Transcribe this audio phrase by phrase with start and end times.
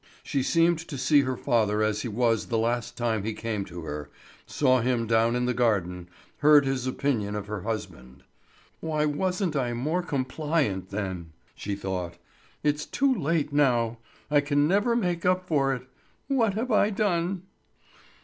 [0.23, 3.81] She seemed to see her father as he was the last time he came to
[3.83, 4.09] her,
[4.47, 8.23] saw him down in the garden, heard his opinion of her husband.
[8.79, 12.17] "Why wasn't I more compliant then?" she thought.
[12.63, 13.99] "It's too late now!
[14.31, 15.83] I can never make up for it!
[16.27, 17.43] What have I done?"